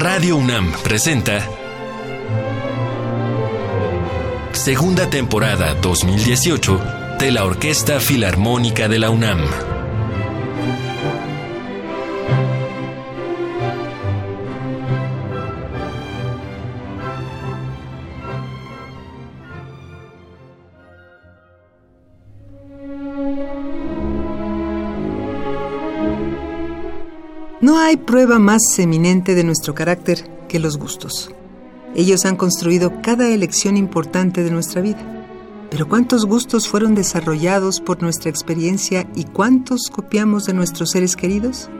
Radio 0.00 0.36
UNAM 0.36 0.72
presenta 0.82 1.46
Segunda 4.52 5.10
temporada 5.10 5.74
2018 5.74 6.80
de 7.18 7.30
la 7.30 7.44
Orquesta 7.44 8.00
Filarmónica 8.00 8.88
de 8.88 8.98
la 8.98 9.10
UNAM. 9.10 9.79
No 27.70 27.78
hay 27.78 27.96
prueba 27.96 28.40
más 28.40 28.80
eminente 28.80 29.36
de 29.36 29.44
nuestro 29.44 29.76
carácter 29.76 30.28
que 30.48 30.58
los 30.58 30.76
gustos. 30.76 31.32
Ellos 31.94 32.24
han 32.24 32.34
construido 32.34 33.00
cada 33.00 33.28
elección 33.28 33.76
importante 33.76 34.42
de 34.42 34.50
nuestra 34.50 34.82
vida. 34.82 35.28
Pero 35.70 35.88
¿cuántos 35.88 36.26
gustos 36.26 36.66
fueron 36.66 36.96
desarrollados 36.96 37.80
por 37.80 38.02
nuestra 38.02 38.28
experiencia 38.28 39.08
y 39.14 39.22
cuántos 39.22 39.88
copiamos 39.88 40.46
de 40.46 40.52
nuestros 40.52 40.90
seres 40.90 41.14
queridos? 41.14 41.70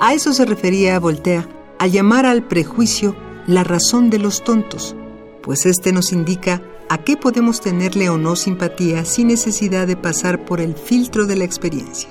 A 0.00 0.14
eso 0.14 0.32
se 0.32 0.46
refería 0.46 0.98
Voltaire 0.98 1.46
al 1.78 1.92
llamar 1.92 2.26
al 2.26 2.42
prejuicio 2.48 3.14
la 3.46 3.62
razón 3.62 4.10
de 4.10 4.18
los 4.18 4.42
tontos, 4.42 4.96
pues 5.44 5.64
éste 5.64 5.92
nos 5.92 6.12
indica 6.12 6.60
a 6.88 6.98
qué 6.98 7.16
podemos 7.16 7.60
tenerle 7.60 8.08
o 8.08 8.18
no 8.18 8.34
simpatía 8.34 9.04
sin 9.04 9.28
necesidad 9.28 9.86
de 9.86 9.96
pasar 9.96 10.44
por 10.44 10.60
el 10.60 10.74
filtro 10.74 11.26
de 11.26 11.36
la 11.36 11.44
experiencia. 11.44 12.10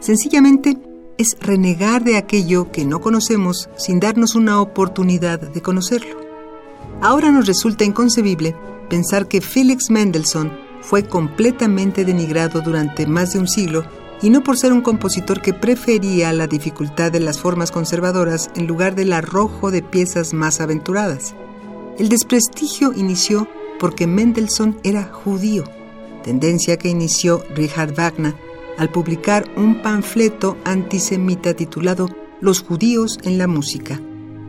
Sencillamente, 0.00 0.76
es 1.20 1.36
renegar 1.38 2.02
de 2.02 2.16
aquello 2.16 2.72
que 2.72 2.86
no 2.86 3.02
conocemos 3.02 3.68
sin 3.76 4.00
darnos 4.00 4.34
una 4.34 4.58
oportunidad 4.58 5.38
de 5.38 5.60
conocerlo. 5.60 6.18
Ahora 7.02 7.30
nos 7.30 7.46
resulta 7.46 7.84
inconcebible 7.84 8.56
pensar 8.88 9.28
que 9.28 9.42
Felix 9.42 9.90
Mendelssohn 9.90 10.50
fue 10.80 11.04
completamente 11.04 12.06
denigrado 12.06 12.62
durante 12.62 13.06
más 13.06 13.34
de 13.34 13.38
un 13.38 13.48
siglo 13.48 13.84
y 14.22 14.30
no 14.30 14.42
por 14.42 14.56
ser 14.56 14.72
un 14.72 14.80
compositor 14.80 15.42
que 15.42 15.52
prefería 15.52 16.32
la 16.32 16.46
dificultad 16.46 17.12
de 17.12 17.20
las 17.20 17.38
formas 17.38 17.70
conservadoras 17.70 18.50
en 18.56 18.66
lugar 18.66 18.94
del 18.94 19.12
arrojo 19.12 19.70
de 19.70 19.82
piezas 19.82 20.32
más 20.32 20.62
aventuradas. 20.62 21.34
El 21.98 22.08
desprestigio 22.08 22.94
inició 22.94 23.46
porque 23.78 24.06
Mendelssohn 24.06 24.78
era 24.84 25.04
judío, 25.04 25.64
tendencia 26.24 26.78
que 26.78 26.88
inició 26.88 27.44
Richard 27.54 27.92
Wagner 27.94 28.34
al 28.80 28.90
publicar 28.90 29.44
un 29.56 29.82
panfleto 29.82 30.56
antisemita 30.64 31.52
titulado 31.52 32.08
Los 32.40 32.62
judíos 32.62 33.18
en 33.24 33.36
la 33.36 33.46
música, 33.46 34.00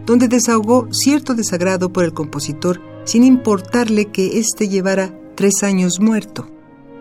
donde 0.06 0.30
desahogó 0.30 0.88
cierto 0.90 1.34
desagrado 1.36 1.92
por 1.92 2.06
el 2.06 2.14
compositor 2.14 2.82
sin 3.04 3.26
importarle 3.26 4.05
que 4.05 4.39
éste 4.39 4.70
llevara 4.70 5.14
tres 5.36 5.64
años 5.64 6.00
muerto. 6.00 6.48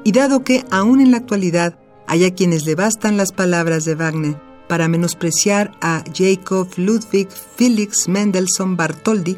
Y 0.03 0.11
dado 0.11 0.43
que 0.43 0.65
aún 0.73 1.01
en 1.01 1.13
la 1.13 1.19
actualidad 1.19 1.79
haya 2.09 2.35
quienes 2.35 2.65
le 2.65 2.75
bastan 2.75 3.17
las 3.17 3.31
palabras 3.31 3.85
de 3.85 3.95
Wagner 3.95 4.37
para 4.69 4.89
menospreciar 4.89 5.71
a 5.81 6.03
Jacob 6.13 6.67
Ludwig 6.79 7.29
Felix 7.31 8.09
Mendelssohn 8.09 8.77
Bartholdy, 8.77 9.37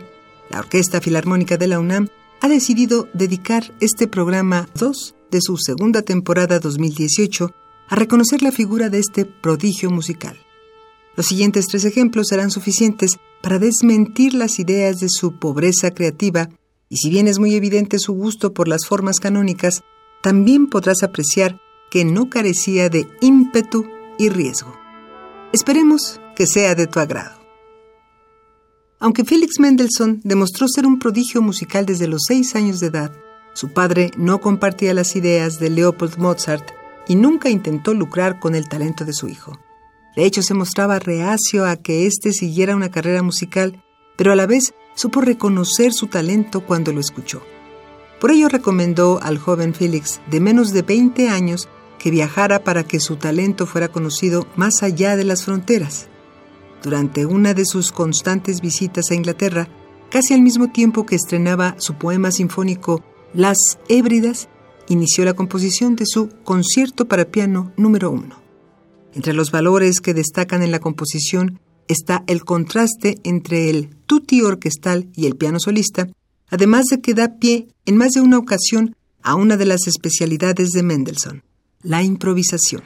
la 0.48 0.60
Orquesta 0.60 1.02
Filarmónica 1.02 1.58
de 1.58 1.66
la 1.66 1.78
UNAM 1.78 2.08
ha 2.40 2.48
decidido 2.48 3.06
dedicar 3.12 3.70
este 3.80 4.08
programa 4.08 4.66
2 4.78 5.14
de 5.30 5.40
su 5.42 5.58
segunda 5.58 6.00
temporada 6.00 6.58
2018 6.58 7.52
a 7.92 7.94
reconocer 7.94 8.40
la 8.40 8.52
figura 8.52 8.88
de 8.88 8.98
este 8.98 9.26
prodigio 9.26 9.90
musical. 9.90 10.40
Los 11.14 11.26
siguientes 11.26 11.66
tres 11.66 11.84
ejemplos 11.84 12.28
serán 12.28 12.50
suficientes 12.50 13.18
para 13.42 13.58
desmentir 13.58 14.32
las 14.32 14.58
ideas 14.58 14.98
de 14.98 15.10
su 15.10 15.38
pobreza 15.38 15.90
creativa, 15.90 16.48
y 16.88 16.96
si 16.96 17.10
bien 17.10 17.28
es 17.28 17.38
muy 17.38 17.54
evidente 17.54 17.98
su 17.98 18.14
gusto 18.14 18.54
por 18.54 18.66
las 18.66 18.86
formas 18.86 19.20
canónicas, 19.20 19.82
también 20.22 20.68
podrás 20.68 21.02
apreciar 21.02 21.60
que 21.90 22.06
no 22.06 22.30
carecía 22.30 22.88
de 22.88 23.06
ímpetu 23.20 23.84
y 24.18 24.30
riesgo. 24.30 24.74
Esperemos 25.52 26.18
que 26.34 26.46
sea 26.46 26.74
de 26.74 26.86
tu 26.86 26.98
agrado. 26.98 27.42
Aunque 29.00 29.26
Felix 29.26 29.60
Mendelssohn 29.60 30.22
demostró 30.24 30.66
ser 30.66 30.86
un 30.86 30.98
prodigio 30.98 31.42
musical 31.42 31.84
desde 31.84 32.08
los 32.08 32.22
seis 32.26 32.56
años 32.56 32.80
de 32.80 32.86
edad, 32.86 33.12
su 33.52 33.74
padre 33.74 34.12
no 34.16 34.40
compartía 34.40 34.94
las 34.94 35.14
ideas 35.14 35.58
de 35.58 35.68
Leopold 35.68 36.16
Mozart 36.16 36.81
y 37.08 37.16
nunca 37.16 37.50
intentó 37.50 37.94
lucrar 37.94 38.38
con 38.38 38.54
el 38.54 38.68
talento 38.68 39.04
de 39.04 39.12
su 39.12 39.28
hijo. 39.28 39.58
De 40.16 40.24
hecho, 40.24 40.42
se 40.42 40.54
mostraba 40.54 40.98
reacio 40.98 41.66
a 41.66 41.76
que 41.76 42.06
éste 42.06 42.32
siguiera 42.32 42.76
una 42.76 42.90
carrera 42.90 43.22
musical, 43.22 43.82
pero 44.16 44.32
a 44.32 44.36
la 44.36 44.46
vez 44.46 44.74
supo 44.94 45.20
reconocer 45.20 45.92
su 45.92 46.06
talento 46.06 46.60
cuando 46.66 46.92
lo 46.92 47.00
escuchó. 47.00 47.42
Por 48.20 48.30
ello 48.30 48.48
recomendó 48.48 49.18
al 49.22 49.38
joven 49.38 49.74
Félix, 49.74 50.20
de 50.30 50.40
menos 50.40 50.72
de 50.72 50.82
20 50.82 51.28
años, 51.28 51.68
que 51.98 52.10
viajara 52.10 52.62
para 52.62 52.84
que 52.84 53.00
su 53.00 53.16
talento 53.16 53.66
fuera 53.66 53.88
conocido 53.88 54.46
más 54.54 54.82
allá 54.82 55.16
de 55.16 55.24
las 55.24 55.44
fronteras. 55.44 56.08
Durante 56.82 57.26
una 57.26 57.54
de 57.54 57.64
sus 57.64 57.90
constantes 57.90 58.60
visitas 58.60 59.10
a 59.10 59.14
Inglaterra, 59.14 59.68
casi 60.10 60.34
al 60.34 60.42
mismo 60.42 60.70
tiempo 60.70 61.06
que 61.06 61.16
estrenaba 61.16 61.74
su 61.78 61.94
poema 61.94 62.30
sinfónico 62.30 63.02
Las 63.32 63.78
Hébridas, 63.88 64.48
inició 64.88 65.24
la 65.24 65.34
composición 65.34 65.96
de 65.96 66.06
su 66.06 66.28
concierto 66.44 67.06
para 67.06 67.26
piano 67.26 67.72
número 67.76 68.10
uno. 68.10 68.40
Entre 69.14 69.34
los 69.34 69.50
valores 69.50 70.00
que 70.00 70.14
destacan 70.14 70.62
en 70.62 70.70
la 70.70 70.80
composición 70.80 71.60
está 71.88 72.24
el 72.26 72.44
contraste 72.44 73.18
entre 73.24 73.70
el 73.70 73.90
tutti 74.06 74.42
orquestal 74.42 75.08
y 75.14 75.26
el 75.26 75.36
piano 75.36 75.58
solista, 75.60 76.08
además 76.48 76.86
de 76.86 77.00
que 77.00 77.14
da 77.14 77.38
pie 77.38 77.68
en 77.86 77.96
más 77.96 78.12
de 78.12 78.20
una 78.20 78.38
ocasión 78.38 78.96
a 79.22 79.34
una 79.34 79.56
de 79.56 79.66
las 79.66 79.86
especialidades 79.86 80.70
de 80.70 80.82
Mendelssohn, 80.82 81.42
la 81.82 82.02
improvisación. 82.02 82.82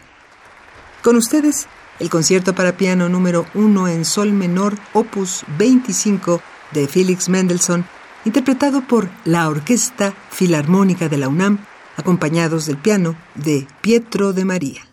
Con 1.02 1.16
ustedes, 1.16 1.66
el 2.00 2.10
concierto 2.10 2.54
para 2.54 2.76
piano 2.76 3.08
número 3.08 3.46
uno 3.54 3.88
en 3.88 4.04
sol 4.04 4.32
menor, 4.32 4.76
opus 4.92 5.44
25 5.58 6.42
de 6.72 6.88
Felix 6.88 7.28
Mendelssohn, 7.28 7.86
interpretado 8.24 8.86
por 8.86 9.08
la 9.24 9.48
Orquesta 9.48 10.14
Filarmónica 10.30 11.08
de 11.08 11.16
la 11.16 11.28
UNAM 11.28 11.58
acompañados 11.96 12.66
del 12.66 12.76
piano 12.76 13.16
de 13.34 13.66
Pietro 13.80 14.32
de 14.32 14.44
María. 14.44 14.85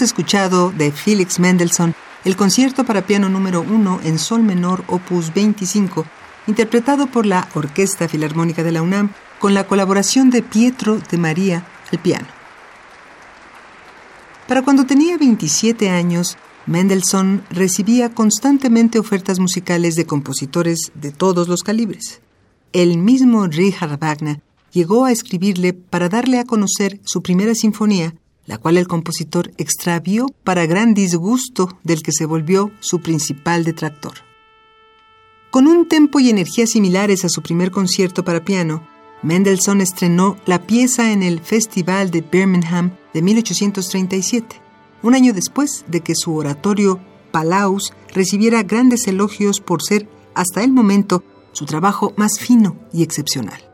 Escuchado 0.00 0.70
de 0.70 0.92
Felix 0.92 1.38
Mendelssohn 1.38 1.94
el 2.24 2.36
concierto 2.36 2.84
para 2.84 3.06
piano 3.06 3.28
número 3.28 3.62
1 3.62 4.00
en 4.04 4.18
sol 4.18 4.42
menor 4.42 4.84
opus 4.88 5.32
25, 5.32 6.04
interpretado 6.46 7.06
por 7.06 7.24
la 7.24 7.48
Orquesta 7.54 8.08
Filarmónica 8.08 8.62
de 8.62 8.72
la 8.72 8.82
UNAM 8.82 9.10
con 9.38 9.54
la 9.54 9.66
colaboración 9.66 10.30
de 10.30 10.42
Pietro 10.42 10.98
de 10.98 11.16
María 11.16 11.66
al 11.90 11.98
piano. 11.98 12.26
Para 14.46 14.62
cuando 14.62 14.84
tenía 14.84 15.16
27 15.16 15.88
años, 15.88 16.36
Mendelssohn 16.66 17.42
recibía 17.50 18.10
constantemente 18.10 18.98
ofertas 18.98 19.38
musicales 19.38 19.94
de 19.94 20.06
compositores 20.06 20.92
de 20.94 21.12
todos 21.12 21.48
los 21.48 21.62
calibres. 21.62 22.20
El 22.72 22.98
mismo 22.98 23.46
Richard 23.46 23.98
Wagner 23.98 24.40
llegó 24.72 25.04
a 25.04 25.12
escribirle 25.12 25.72
para 25.72 26.08
darle 26.08 26.38
a 26.38 26.44
conocer 26.44 27.00
su 27.04 27.22
primera 27.22 27.54
sinfonía, 27.54 28.14
la 28.50 28.58
cual 28.58 28.76
el 28.78 28.88
compositor 28.88 29.52
extravió 29.58 30.26
para 30.42 30.66
gran 30.66 30.92
disgusto 30.92 31.78
del 31.84 32.02
que 32.02 32.10
se 32.10 32.26
volvió 32.26 32.72
su 32.80 33.00
principal 33.00 33.62
detractor. 33.62 34.14
Con 35.52 35.68
un 35.68 35.86
tempo 35.86 36.18
y 36.18 36.30
energía 36.30 36.66
similares 36.66 37.24
a 37.24 37.28
su 37.28 37.42
primer 37.42 37.70
concierto 37.70 38.24
para 38.24 38.44
piano, 38.44 38.84
Mendelssohn 39.22 39.80
estrenó 39.80 40.36
la 40.46 40.66
pieza 40.66 41.12
en 41.12 41.22
el 41.22 41.38
Festival 41.38 42.10
de 42.10 42.22
Birmingham 42.22 42.96
de 43.14 43.22
1837, 43.22 44.60
un 45.04 45.14
año 45.14 45.32
después 45.32 45.84
de 45.86 46.00
que 46.00 46.16
su 46.16 46.34
oratorio 46.34 46.98
Palaus 47.30 47.92
recibiera 48.12 48.64
grandes 48.64 49.06
elogios 49.06 49.60
por 49.60 49.80
ser, 49.80 50.08
hasta 50.34 50.64
el 50.64 50.72
momento, 50.72 51.22
su 51.52 51.66
trabajo 51.66 52.14
más 52.16 52.40
fino 52.40 52.76
y 52.92 53.04
excepcional. 53.04 53.70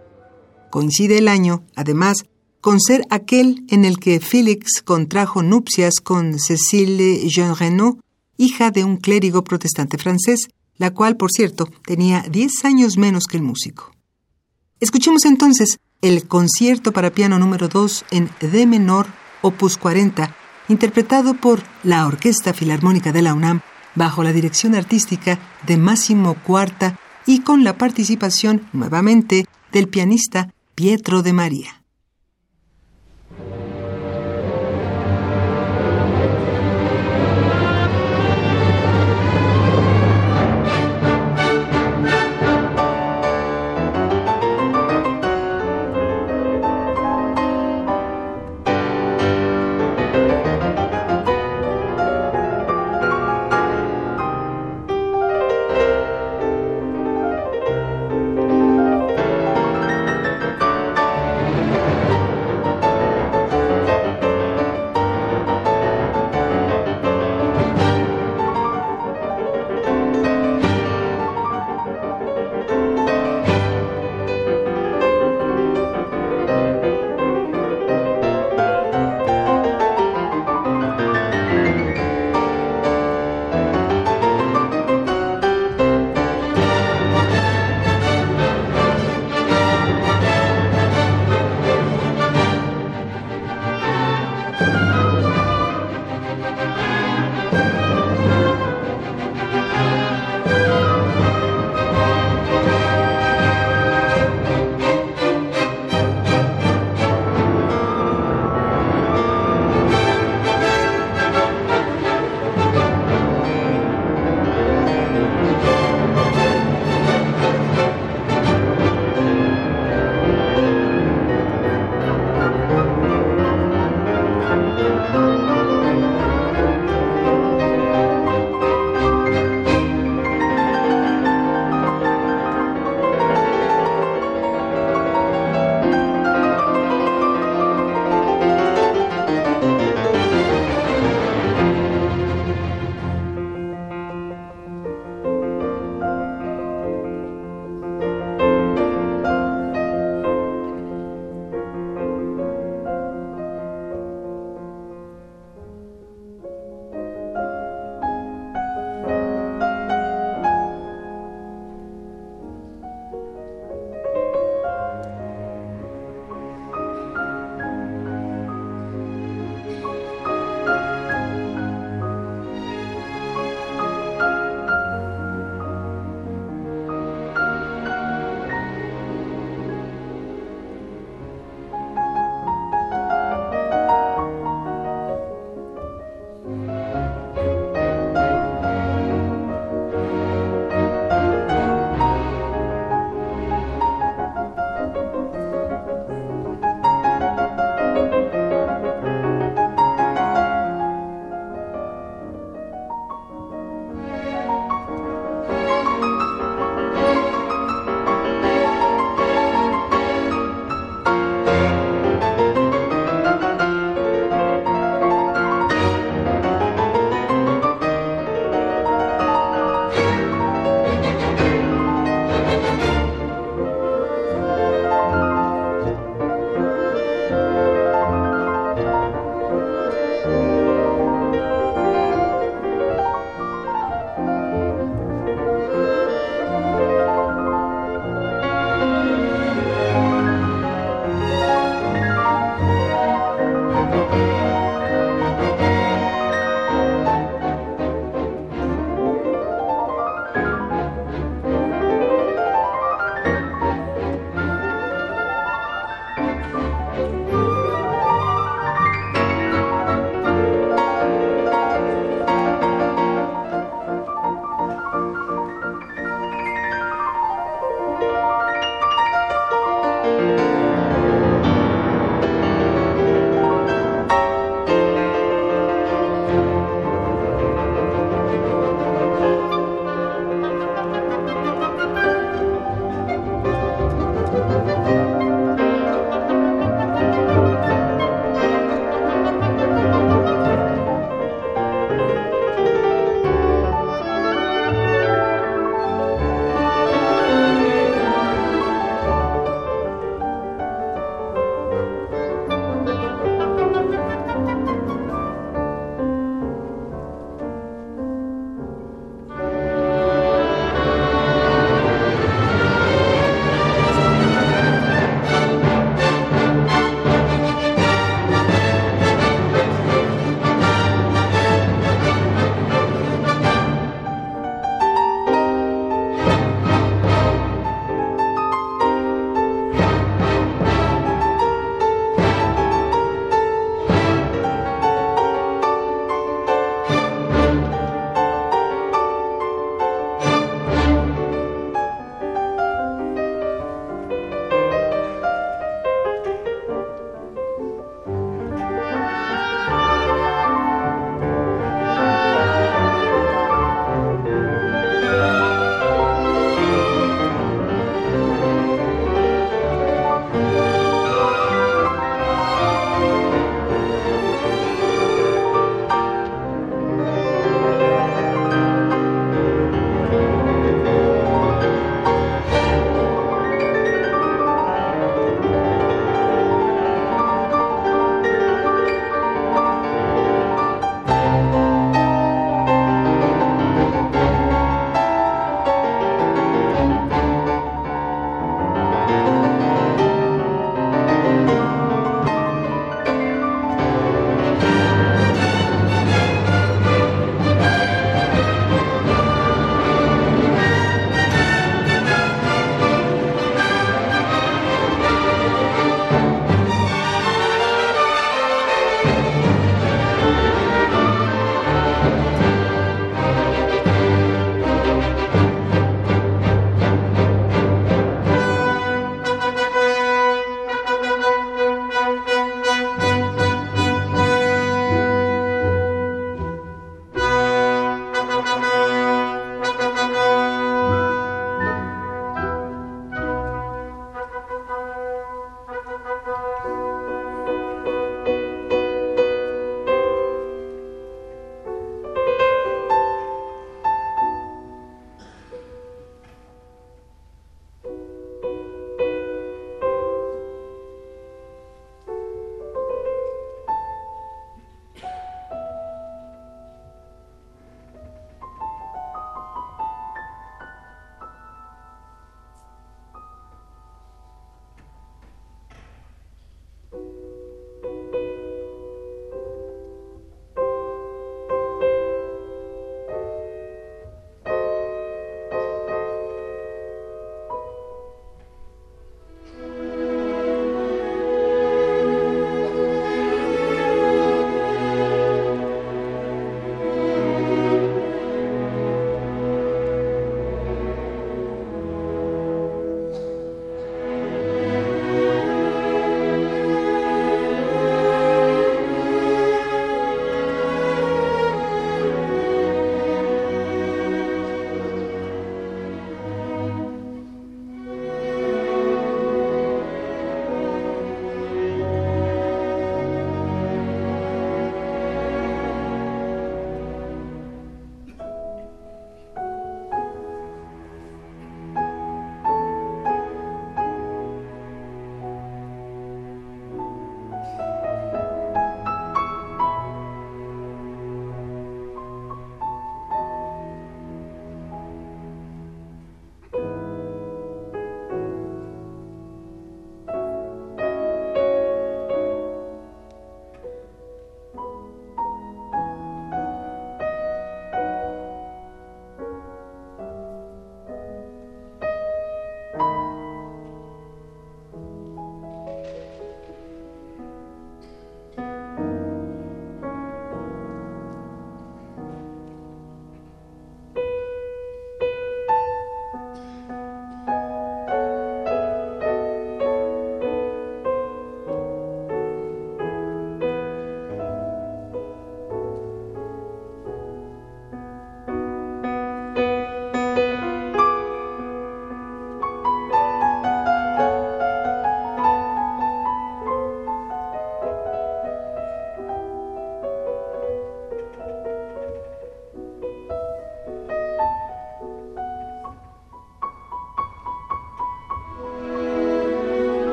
Coincide 0.70 1.16
el 1.16 1.28
año, 1.28 1.64
además, 1.76 2.26
con 2.66 2.80
ser 2.80 3.06
aquel 3.10 3.64
en 3.68 3.84
el 3.84 4.00
que 4.00 4.18
Félix 4.18 4.82
contrajo 4.82 5.40
nupcias 5.40 6.00
con 6.02 6.36
Cécile 6.40 7.28
Jean 7.28 7.54
Renaud, 7.54 7.98
hija 8.38 8.72
de 8.72 8.82
un 8.82 8.96
clérigo 8.96 9.44
protestante 9.44 9.98
francés, 9.98 10.48
la 10.76 10.90
cual, 10.90 11.16
por 11.16 11.30
cierto, 11.30 11.68
tenía 11.86 12.24
10 12.28 12.64
años 12.64 12.96
menos 12.98 13.26
que 13.26 13.36
el 13.36 13.44
músico. 13.44 13.92
Escuchemos 14.80 15.26
entonces 15.26 15.78
el 16.02 16.26
concierto 16.26 16.90
para 16.90 17.12
piano 17.12 17.38
número 17.38 17.68
2 17.68 18.04
en 18.10 18.30
D 18.40 18.66
menor, 18.66 19.06
opus 19.42 19.76
40, 19.76 20.34
interpretado 20.68 21.34
por 21.34 21.62
la 21.84 22.04
Orquesta 22.04 22.52
Filarmónica 22.52 23.12
de 23.12 23.22
la 23.22 23.34
UNAM 23.34 23.60
bajo 23.94 24.24
la 24.24 24.32
dirección 24.32 24.74
artística 24.74 25.38
de 25.68 25.76
Máximo 25.76 26.34
Cuarta 26.44 26.98
y 27.26 27.42
con 27.42 27.62
la 27.62 27.78
participación 27.78 28.66
nuevamente 28.72 29.46
del 29.70 29.86
pianista 29.86 30.52
Pietro 30.74 31.22
de 31.22 31.32
María. 31.32 31.75
Acabamos 33.38 33.60
de 33.60 33.65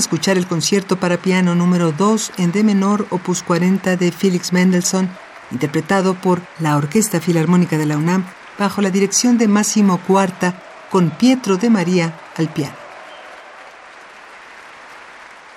escuchar 0.00 0.36
el 0.36 0.46
concierto 0.46 0.98
para 0.98 1.18
piano 1.18 1.54
número 1.54 1.92
2 1.92 2.32
en 2.38 2.52
D 2.52 2.64
menor, 2.64 3.06
opus 3.10 3.42
40 3.42 3.96
de 3.96 4.10
Felix 4.10 4.52
Mendelssohn, 4.52 5.08
interpretado 5.52 6.14
por 6.14 6.42
la 6.58 6.76
Orquesta 6.76 7.20
Filarmónica 7.20 7.78
de 7.78 7.86
la 7.86 7.96
UNAM 7.96 8.24
bajo 8.58 8.82
la 8.82 8.90
dirección 8.90 9.38
de 9.38 9.48
Máximo 9.48 9.98
Cuarta 10.06 10.62
con 10.90 11.10
Pietro 11.10 11.56
de 11.56 11.70
María 11.70 12.18
al 12.36 12.52
piano. 12.52 12.74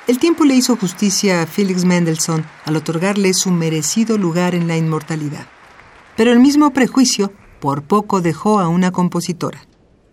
El 0.05 0.19
tiempo 0.19 0.43
le 0.43 0.55
hizo 0.55 0.75
justicia 0.75 1.41
a 1.41 1.47
Felix 1.47 1.85
Mendelssohn 1.85 2.45
al 2.65 2.75
otorgarle 2.75 3.33
su 3.33 3.51
merecido 3.51 4.17
lugar 4.17 4.53
en 4.53 4.67
la 4.67 4.75
inmortalidad. 4.75 5.47
Pero 6.17 6.31
el 6.31 6.39
mismo 6.39 6.71
prejuicio 6.71 7.31
por 7.59 7.83
poco 7.83 8.19
dejó 8.19 8.59
a 8.59 8.67
una 8.67 8.91
compositora, 8.91 9.65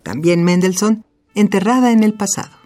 también 0.03 0.43
Mendelssohn, 0.43 1.05
enterrada 1.35 1.91
en 1.91 2.03
el 2.03 2.13
pasado. 2.13 2.60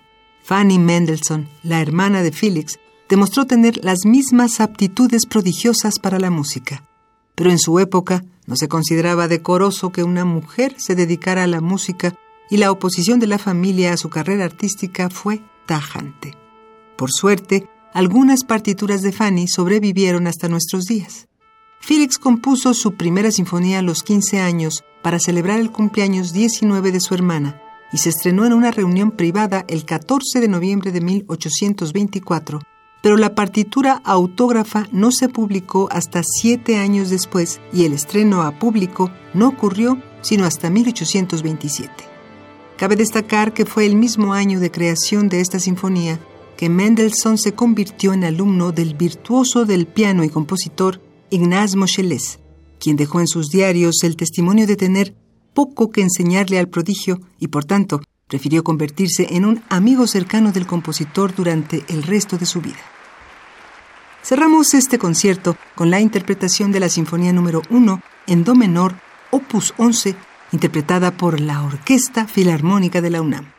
Fanny 0.45 0.77
Mendelssohn, 0.77 1.49
la 1.63 1.81
hermana 1.81 2.21
de 2.21 2.31
Felix, 2.31 2.77
demostró 3.09 3.45
tener 3.45 3.83
las 3.83 4.05
mismas 4.05 4.59
aptitudes 4.61 5.25
prodigiosas 5.25 5.97
para 5.97 6.19
la 6.19 6.29
música, 6.29 6.83
pero 7.33 7.49
en 7.49 7.57
su 7.57 7.79
época 7.79 8.23
no 8.45 8.55
se 8.55 8.67
consideraba 8.67 9.27
decoroso 9.27 9.91
que 9.91 10.03
una 10.03 10.23
mujer 10.23 10.75
se 10.77 10.93
dedicara 10.93 11.45
a 11.45 11.47
la 11.47 11.61
música 11.61 12.13
y 12.47 12.57
la 12.57 12.69
oposición 12.69 13.19
de 13.19 13.25
la 13.25 13.39
familia 13.39 13.91
a 13.91 13.97
su 13.97 14.09
carrera 14.09 14.45
artística 14.45 15.09
fue 15.09 15.41
tajante. 15.65 16.35
Por 16.95 17.11
suerte, 17.11 17.67
algunas 17.91 18.43
partituras 18.43 19.01
de 19.01 19.13
Fanny 19.13 19.47
sobrevivieron 19.47 20.27
hasta 20.27 20.47
nuestros 20.47 20.85
días. 20.85 21.27
Felix 21.79 22.19
compuso 22.19 22.75
su 22.75 22.93
primera 22.93 23.31
sinfonía 23.31 23.79
a 23.79 23.81
los 23.81 24.03
15 24.03 24.41
años 24.41 24.83
para 25.01 25.17
celebrar 25.17 25.59
el 25.59 25.71
cumpleaños 25.71 26.33
19 26.33 26.91
de 26.91 26.99
su 26.99 27.15
hermana 27.15 27.63
y 27.91 27.97
se 27.97 28.09
estrenó 28.09 28.45
en 28.45 28.53
una 28.53 28.71
reunión 28.71 29.11
privada 29.11 29.65
el 29.67 29.85
14 29.85 30.39
de 30.39 30.47
noviembre 30.47 30.91
de 30.91 31.01
1824 31.01 32.61
pero 33.05 33.17
la 33.17 33.35
partitura 33.35 34.01
autógrafa 34.03 34.87
no 34.91 35.11
se 35.11 35.29
publicó 35.29 35.87
hasta 35.91 36.23
siete 36.23 36.77
años 36.77 37.11
después 37.11 37.61
y 37.71 37.85
el 37.85 37.93
estreno 37.93 38.41
a 38.41 38.57
público 38.57 39.11
no 39.35 39.49
ocurrió 39.49 40.01
sino 40.23 40.43
hasta 40.43 40.71
1827. 40.71 41.91
Cabe 42.79 42.95
destacar 42.95 43.53
que 43.53 43.67
fue 43.67 43.85
el 43.85 43.95
mismo 43.95 44.33
año 44.33 44.59
de 44.59 44.71
creación 44.71 45.29
de 45.29 45.39
esta 45.39 45.59
sinfonía 45.59 46.19
que 46.57 46.67
Mendelssohn 46.67 47.37
se 47.37 47.53
convirtió 47.53 48.11
en 48.11 48.23
alumno 48.23 48.71
del 48.71 48.95
virtuoso 48.95 49.65
del 49.65 49.85
piano 49.85 50.23
y 50.23 50.29
compositor 50.29 50.99
Ignaz 51.29 51.75
Moscheles, 51.75 52.39
quien 52.79 52.95
dejó 52.95 53.19
en 53.19 53.27
sus 53.27 53.51
diarios 53.51 53.97
el 54.01 54.15
testimonio 54.15 54.65
de 54.65 54.77
tener 54.77 55.15
poco 55.55 55.89
que 55.89 56.01
enseñarle 56.01 56.59
al 56.59 56.67
prodigio 56.67 57.19
y 57.39 57.47
por 57.47 57.65
tanto 57.65 58.01
prefirió 58.27 58.63
convertirse 58.63 59.29
en 59.31 59.45
un 59.45 59.63
amigo 59.69 60.05
cercano 60.05 60.51
del 60.51 60.67
compositor 60.67 61.33
durante 61.33 61.83
el 61.87 62.03
resto 62.03 62.37
de 62.37 62.45
su 62.45 62.61
vida. 62.61 62.83
Cerramos 64.21 64.73
este 64.73 64.99
concierto 64.99 65.55
con 65.73 65.89
la 65.89 65.99
interpretación 65.99 66.71
de 66.71 66.79
la 66.79 66.89
Sinfonía 66.89 67.33
número 67.33 67.61
1 67.69 68.01
en 68.27 68.43
Do 68.43 68.55
menor, 68.55 68.95
opus 69.31 69.73
11, 69.77 70.15
interpretada 70.51 71.11
por 71.11 71.39
la 71.39 71.63
Orquesta 71.63 72.27
Filarmónica 72.27 73.01
de 73.01 73.09
la 73.11 73.21
UNAM. 73.21 73.54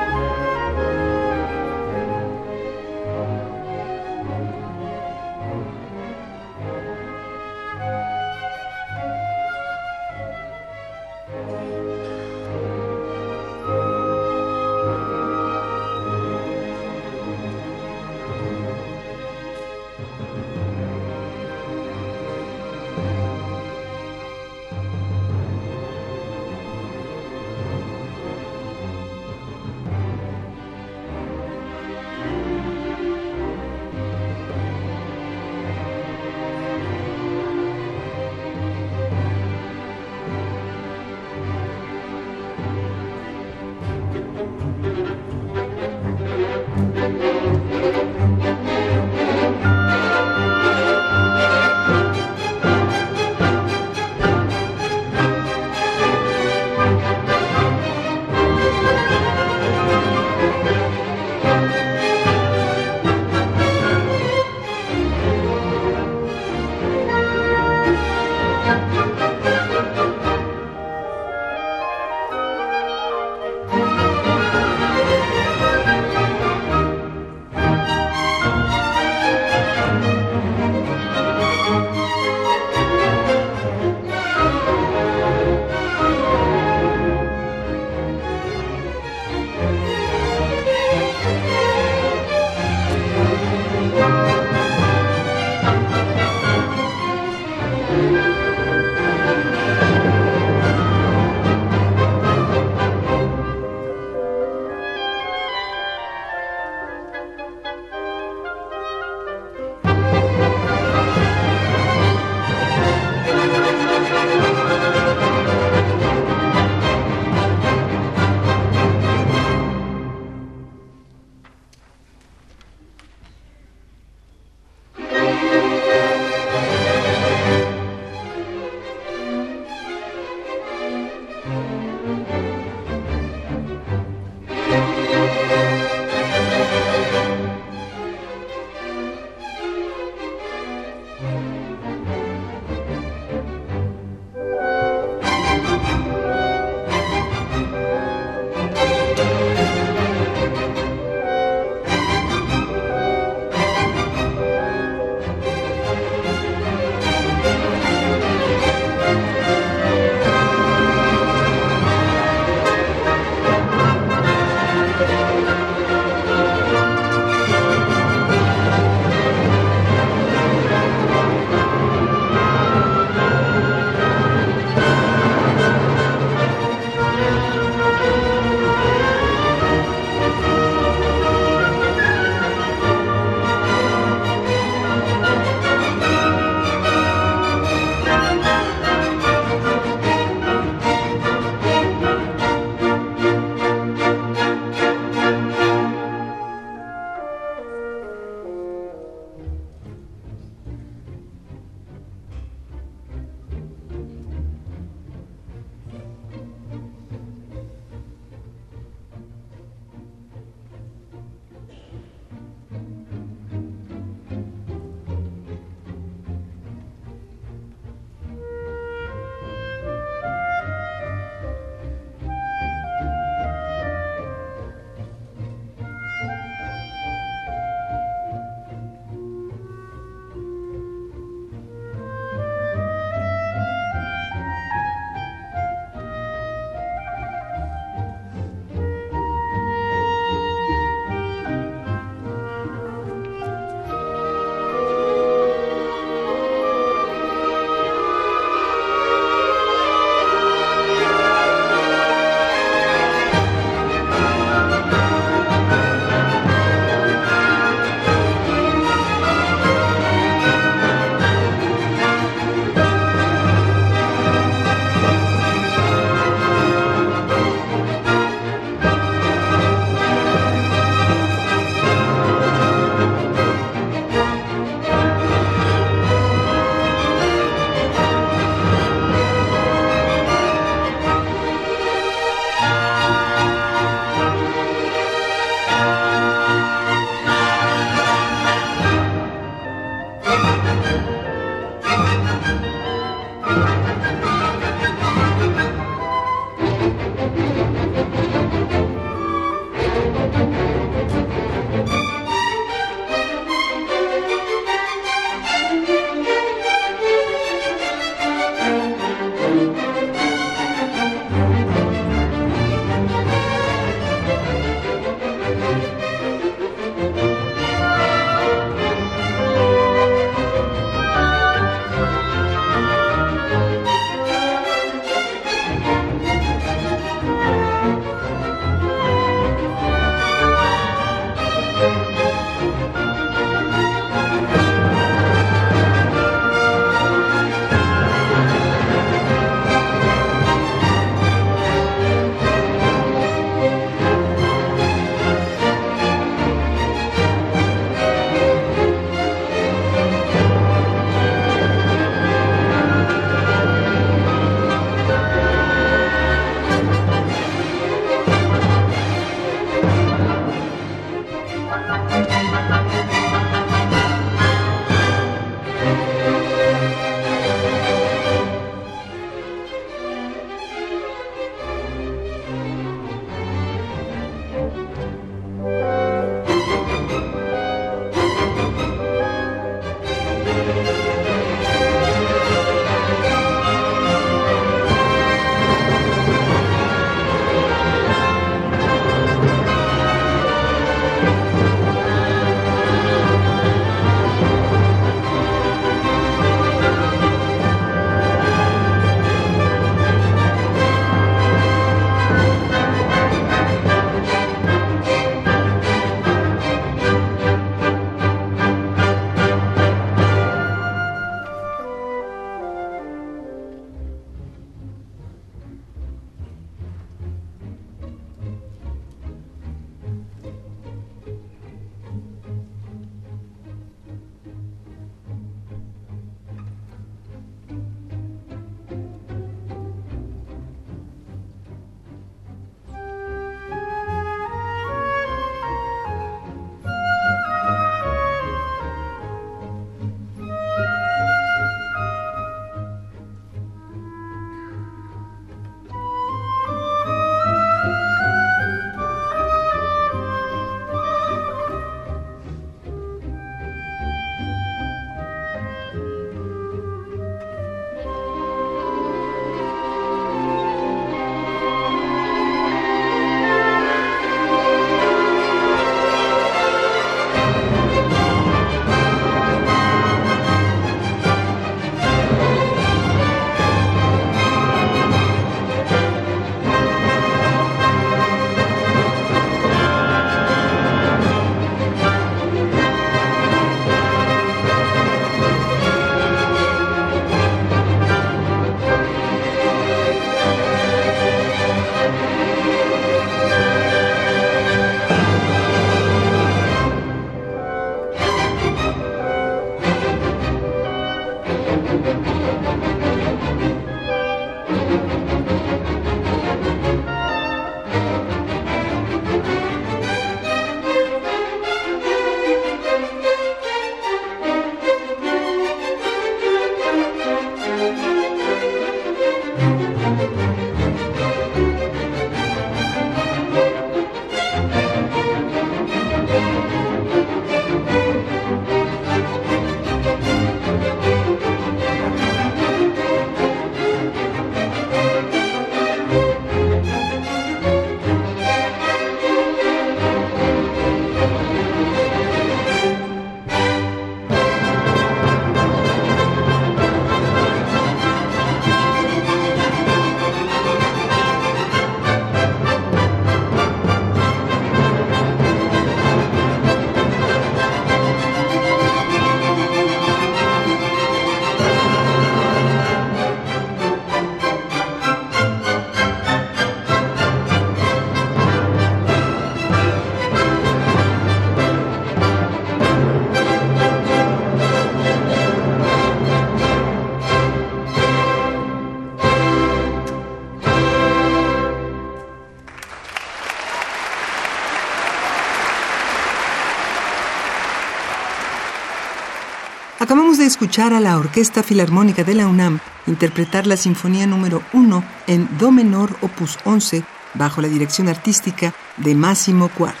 Acabamos 589.98 590.36
de 590.36 590.44
escuchar 590.44 590.92
a 590.92 591.00
la 591.00 591.16
Orquesta 591.16 591.62
Filarmónica 591.62 592.22
de 592.22 592.34
la 592.34 592.46
UNAM 592.46 592.80
interpretar 593.06 593.66
la 593.66 593.78
Sinfonía 593.78 594.26
número 594.26 594.62
1 594.74 595.02
en 595.26 595.48
Do 595.56 595.70
menor 595.70 596.14
opus 596.20 596.58
11 596.64 597.02
bajo 597.32 597.62
la 597.62 597.68
dirección 597.68 598.06
artística 598.08 598.74
de 598.98 599.14
Máximo 599.14 599.70
Cuarta. 599.70 600.00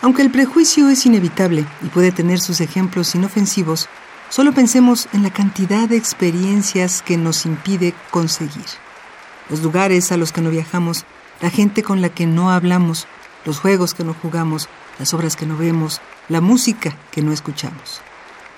Aunque 0.00 0.22
el 0.22 0.30
prejuicio 0.30 0.88
es 0.88 1.04
inevitable 1.04 1.66
y 1.82 1.88
puede 1.88 2.10
tener 2.10 2.40
sus 2.40 2.62
ejemplos 2.62 3.14
inofensivos, 3.14 3.90
solo 4.30 4.52
pensemos 4.52 5.08
en 5.12 5.22
la 5.22 5.30
cantidad 5.30 5.90
de 5.90 5.98
experiencias 5.98 7.02
que 7.02 7.18
nos 7.18 7.44
impide 7.44 7.92
conseguir. 8.10 8.64
Los 9.50 9.62
lugares 9.62 10.10
a 10.10 10.16
los 10.16 10.32
que 10.32 10.40
no 10.40 10.48
viajamos, 10.48 11.04
la 11.42 11.50
gente 11.50 11.82
con 11.82 12.00
la 12.00 12.08
que 12.08 12.26
no 12.26 12.50
hablamos, 12.50 13.06
los 13.48 13.60
juegos 13.60 13.94
que 13.94 14.04
no 14.04 14.14
jugamos, 14.14 14.68
las 14.98 15.14
obras 15.14 15.34
que 15.34 15.46
no 15.46 15.56
vemos, 15.56 16.02
la 16.28 16.42
música 16.42 16.94
que 17.10 17.22
no 17.22 17.32
escuchamos. 17.32 18.02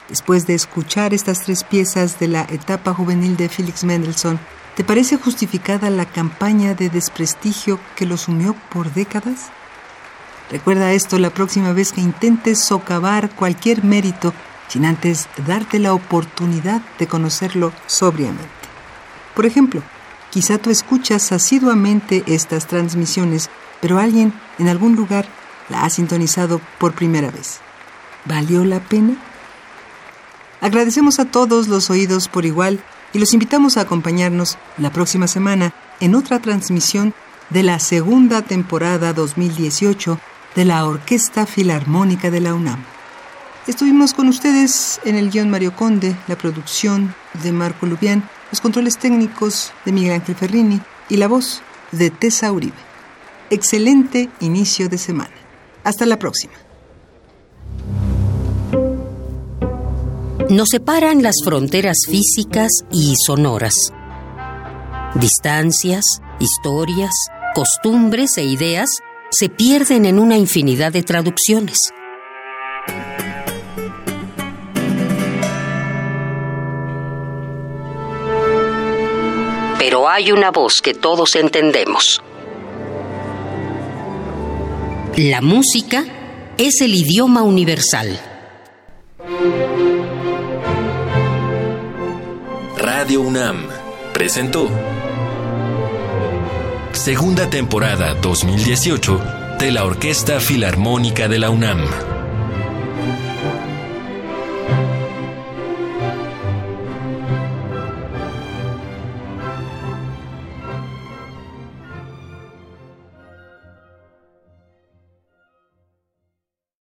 Después 0.08 0.48
de 0.48 0.54
escuchar 0.54 1.14
estas 1.14 1.44
tres 1.44 1.62
piezas 1.62 2.18
de 2.18 2.26
la 2.26 2.42
etapa 2.50 2.92
juvenil 2.92 3.36
de 3.36 3.48
Felix 3.48 3.84
Mendelssohn, 3.84 4.40
¿te 4.74 4.82
parece 4.82 5.16
justificada 5.16 5.90
la 5.90 6.06
campaña 6.06 6.74
de 6.74 6.90
desprestigio 6.90 7.78
que 7.94 8.04
lo 8.04 8.16
sumió 8.16 8.56
por 8.72 8.92
décadas? 8.92 9.50
Recuerda 10.50 10.90
esto 10.90 11.20
la 11.20 11.30
próxima 11.30 11.72
vez 11.72 11.92
que 11.92 12.00
intentes 12.00 12.58
socavar 12.58 13.30
cualquier 13.30 13.84
mérito 13.84 14.34
sin 14.66 14.84
antes 14.84 15.28
darte 15.46 15.78
la 15.78 15.94
oportunidad 15.94 16.82
de 16.98 17.06
conocerlo 17.06 17.72
sobriamente. 17.86 18.44
Por 19.36 19.46
ejemplo, 19.46 19.84
quizá 20.30 20.58
tú 20.58 20.70
escuchas 20.70 21.30
asiduamente 21.30 22.24
estas 22.26 22.66
transmisiones, 22.66 23.50
pero 23.81 23.98
alguien 23.98 24.32
en 24.59 24.69
algún 24.69 24.97
lugar 24.97 25.27
la 25.69 25.85
ha 25.85 25.90
sintonizado 25.90 26.61
por 26.78 26.94
primera 26.94 27.31
vez. 27.31 27.61
¿Valió 28.24 28.65
la 28.65 28.81
pena? 28.81 29.16
Agradecemos 30.61 31.19
a 31.19 31.24
todos 31.24 31.69
los 31.69 31.89
oídos 31.90 32.28
por 32.28 32.44
igual 32.44 32.81
y 33.12 33.19
los 33.19 33.32
invitamos 33.32 33.77
a 33.77 33.82
acompañarnos 33.82 34.59
la 34.77 34.90
próxima 34.90 35.27
semana 35.27 35.73
en 36.01 36.15
otra 36.15 36.40
transmisión 36.40 37.15
de 37.48 37.62
la 37.62 37.78
segunda 37.78 38.43
temporada 38.43 39.12
2018 39.12 40.20
de 40.55 40.65
la 40.65 40.86
Orquesta 40.86 41.47
Filarmónica 41.47 42.31
de 42.31 42.40
la 42.40 42.55
UNAM. 42.55 42.82
Estuvimos 43.66 44.15
con 44.15 44.28
ustedes 44.28 45.01
en 45.05 45.16
el 45.16 45.31
guion 45.31 45.51
Mario 45.51 45.74
Conde, 45.74 46.16
la 46.28 46.36
producción 46.36 47.15
de 47.43 47.52
Marco 47.52 47.86
Lubián, 47.86 48.28
los 48.51 48.61
controles 48.61 48.98
técnicos 48.98 49.73
de 49.85 49.93
Miguel 49.93 50.15
Ángel 50.15 50.35
Ferrini 50.35 50.81
y 51.09 51.16
la 51.16 51.28
voz 51.28 51.62
de 51.93 52.11
Tessa 52.11 52.52
Uribe. 52.52 52.89
Excelente 53.52 54.31
inicio 54.39 54.89
de 54.89 54.97
semana. 54.97 55.35
Hasta 55.82 56.06
la 56.06 56.20
próxima. 56.20 56.52
Nos 60.48 60.68
separan 60.68 61.24
las 61.24 61.35
fronteras 61.44 61.98
físicas 62.09 62.70
y 62.93 63.14
sonoras. 63.27 63.74
Distancias, 65.16 66.05
historias, 66.39 67.12
costumbres 67.52 68.39
e 68.39 68.44
ideas 68.44 68.89
se 69.32 69.48
pierden 69.48 70.05
en 70.05 70.20
una 70.20 70.36
infinidad 70.36 70.93
de 70.93 71.02
traducciones. 71.02 71.78
Pero 79.78 80.09
hay 80.09 80.31
una 80.31 80.52
voz 80.52 80.81
que 80.81 80.94
todos 80.94 81.35
entendemos. 81.35 82.22
La 85.16 85.41
música 85.41 86.05
es 86.57 86.81
el 86.81 86.95
idioma 86.95 87.43
universal. 87.43 88.20
Radio 92.78 93.20
UNAM 93.23 93.66
presentó 94.15 94.69
Segunda 96.93 97.51
temporada 97.51 98.15
2018 98.15 99.20
de 99.59 99.73
la 99.73 99.85
Orquesta 99.85 100.39
Filarmónica 100.39 101.27
de 101.27 101.39
la 101.39 101.51
UNAM. 101.51 102.19